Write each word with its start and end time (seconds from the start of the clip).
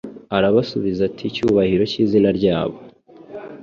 Arabasubiza 0.35 1.01
ati 1.09 1.23
Icyubahiro 1.29 1.83
cy'izina 1.91 2.29
ryabo 2.37 2.77